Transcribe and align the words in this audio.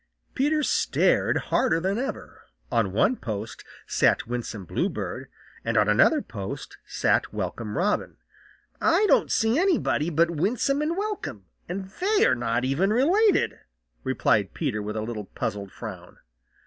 Peter 0.33 0.63
stared 0.63 1.37
harder 1.37 1.79
than 1.79 1.99
ever. 1.99 2.45
On 2.71 2.91
one 2.91 3.15
post 3.17 3.63
sat 3.85 4.25
Winsome 4.25 4.65
Bluebird, 4.65 5.29
and 5.63 5.77
on 5.77 5.87
another 5.87 6.23
post 6.23 6.79
sat 6.87 7.31
Welcome 7.31 7.77
Robin. 7.77 8.17
"I 8.81 9.05
don't 9.07 9.31
see 9.31 9.59
anybody 9.59 10.09
but 10.09 10.31
Winsome 10.31 10.81
and 10.81 10.97
Welcome, 10.97 11.45
and 11.69 11.91
they 11.99 12.25
are 12.25 12.33
not 12.33 12.65
even 12.65 12.91
related," 12.91 13.59
replied 14.03 14.55
Peter 14.55 14.81
with 14.81 14.97
a 14.97 15.01
little 15.03 15.25
puzzled 15.25 15.71
frown. 15.71 16.17